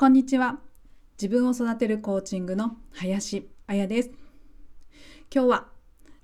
[0.00, 0.60] こんにちは。
[1.20, 4.10] 自分を育てるコーチングの林彩です。
[5.34, 5.66] 今日は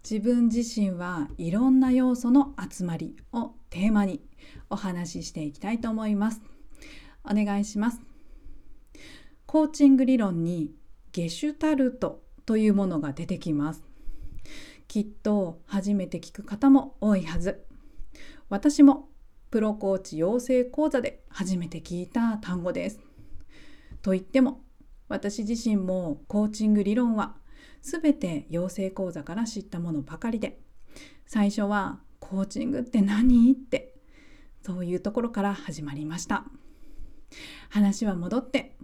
[0.09, 4.23] 自分自身はいろんな要素の集まりをテーマに
[4.71, 6.41] お話ししていきたいと思います。
[7.25, 8.01] お願いします。
[9.45, 10.71] コーチング理論に
[11.11, 13.83] ゲシュタルトというものが出てきます。
[14.87, 17.67] きっと初めて聞く方も多いはず。
[18.49, 19.09] 私も
[19.51, 23.14] プロコーチ養成講座で初めて聞いた単語です。
[24.05, 24.61] と言っても
[25.09, 27.37] 私自身もコーチング理論は
[27.81, 30.61] 全て養成講座から知ったものばかりで
[31.27, 33.95] 最初はコーチングって何って
[34.61, 36.45] そういうところから始まりました。
[37.71, 38.77] 話は戻って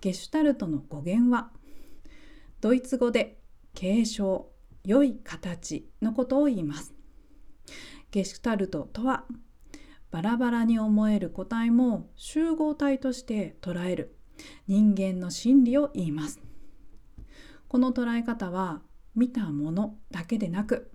[0.00, 1.50] ゲシュタルトの語源は
[2.62, 3.38] ドイツ語で
[3.74, 4.48] 継承
[4.84, 6.94] 良い形のことを言います。
[8.10, 9.26] ゲシュタルトとは
[10.10, 14.16] バラバラに思える個体も集合体として捉える
[14.66, 16.40] 人間の心理を言います。
[17.68, 18.82] この捉え方は
[19.14, 20.90] 見たものだけでなく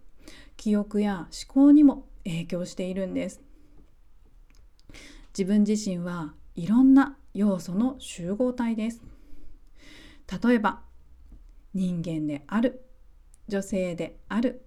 [0.58, 3.42] 記憶や思考にも影響しているんです。
[5.38, 9.02] 自分自身はいろんな要素の集合体です。
[10.44, 10.82] 例えば
[11.74, 12.86] 人間である
[13.48, 14.66] 女性である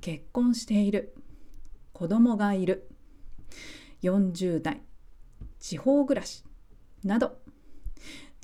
[0.00, 1.14] 結婚している
[1.92, 2.88] 子供がいる
[4.02, 4.80] 40代
[5.58, 6.44] 地方暮らし
[7.04, 7.38] など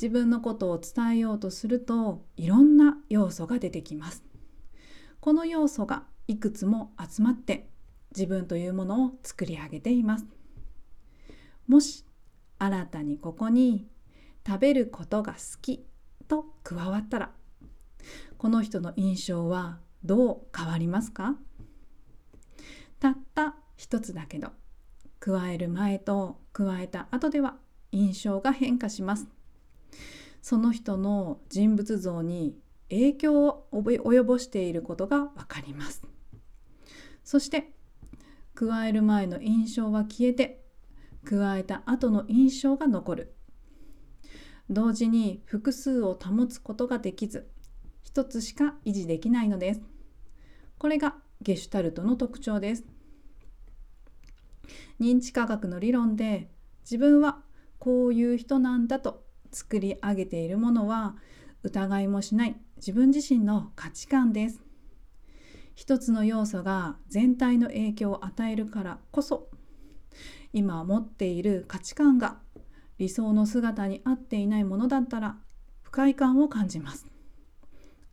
[0.00, 4.22] 自分のことを伝えようとするといろんな要素が出てきます。
[5.20, 7.68] この要素がいくつも集まって
[8.14, 10.26] 自分というものを作り上げています。
[11.66, 12.04] もし
[12.58, 13.86] 新たにここに
[14.46, 15.84] 食べることが好き
[16.28, 17.30] と加わったら
[18.38, 21.36] この人の印象はどう変わりますか？
[23.00, 24.50] たった一つだけど
[25.20, 27.56] 加える前と加えた後では
[27.92, 29.26] 印象が変化します。
[30.42, 32.56] その人の人物像に
[32.88, 36.02] 影響を及ぼしていることがわかります。
[37.24, 37.72] そして
[38.54, 40.64] 加える前の印象は消えて
[41.24, 43.34] 加えた後の印象が残る。
[44.70, 47.48] 同時に複数を保つことができず
[48.02, 49.82] 一つしか維持できないのです。
[50.78, 52.84] これがゲシュタルトの特徴です。
[55.00, 56.50] 認知科学の理論で
[56.82, 57.42] 自分は
[57.78, 59.25] こういう人なんだと
[59.56, 61.16] 作り上げているものは
[61.62, 64.62] 疑いもしない自分自身の価値観です。
[65.74, 69.48] 一つの要素が全体の影響を与えるからこそ
[70.52, 72.38] 今持っている価値観が
[72.98, 75.36] 理想の姿に合っていないものだったら
[75.80, 77.06] 不快感を感じます。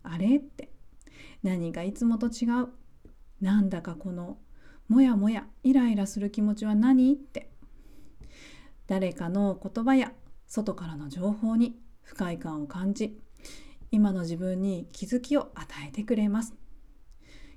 [0.02, 0.72] あれって
[1.42, 2.70] 何がいつもと違う。
[3.42, 4.38] なんだかこの
[4.88, 7.50] もやもやイライラする気持ちは何って。
[8.88, 10.14] 誰かの言葉や
[10.54, 13.20] 外からの情報に不快感を感じ
[13.90, 16.54] 今の自分に気づきを与えてくれます。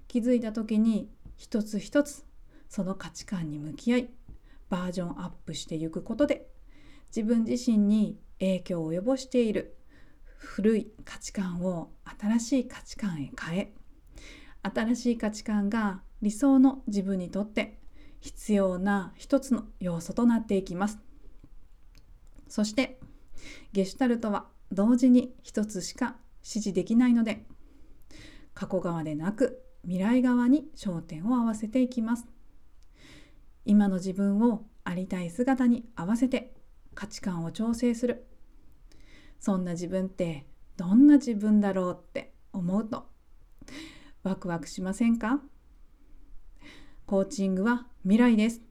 [0.08, 2.24] 気づいた時に一つ一つ
[2.70, 4.08] その価値観に向き合い
[4.70, 6.48] バージョンアップしていくことで
[7.14, 9.76] 自分自身に影響を及ぼしている
[10.38, 13.74] 古い価値観を新しい価値観へ変え
[14.62, 17.78] 新しい価値観が理想の自分にとって
[18.20, 21.05] 必要な一つの要素となっていきます。
[22.48, 22.98] そして
[23.72, 27.44] ゲシュタルトは同時に一つしか指示できないので
[28.54, 32.26] 過去側でなく未来側に焦点を合わせていきます。
[33.64, 36.54] 今の自分をありたい姿に合わせて
[36.94, 38.26] 価値観を調整する。
[39.38, 40.46] そんな自分って
[40.76, 43.06] どんな自分だろうって思うと
[44.22, 45.40] ワクワクしませんか？
[47.06, 48.62] コーチングは未来です。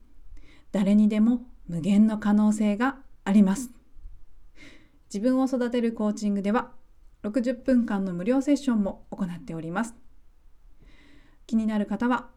[0.72, 3.72] 誰にでも無限の可能性があります。
[5.14, 6.72] 自分を育てるコーチングでは
[7.24, 9.96] 60分間の無料セッションも行っております。
[11.48, 12.30] 気になる方は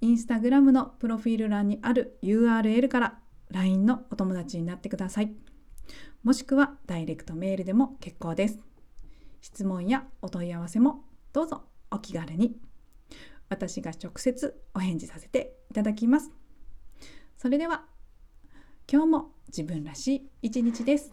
[0.00, 3.18] インスタグラムのプロフィール欄にある URL から
[3.50, 5.32] LINE のお友達になってください。
[6.22, 8.58] もしくはダイレクトメールでも結構です。
[9.40, 12.56] 質問やお問い合わせもどうぞお気軽に。
[13.48, 16.30] 私が直接お返事させていただきます。
[17.36, 17.84] それでは
[18.90, 21.12] 今日も自分らしい一日です。